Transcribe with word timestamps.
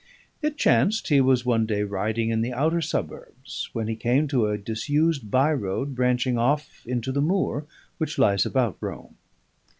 It 0.41 0.57
chanced 0.57 1.09
he 1.09 1.21
was 1.21 1.45
one 1.45 1.67
day 1.67 1.83
riding 1.83 2.31
in 2.31 2.41
the 2.41 2.51
outer 2.53 2.81
suburbs, 2.81 3.69
when 3.71 3.87
he 3.87 3.95
came 3.95 4.27
to 4.29 4.47
a 4.47 4.57
disused 4.57 5.29
by 5.29 5.53
road 5.53 5.93
branching 5.93 6.39
off 6.39 6.81
into 6.87 7.11
the 7.11 7.21
moor 7.21 7.67
which 7.99 8.17
lies 8.17 8.43
about 8.43 8.77
Rome. 8.81 9.17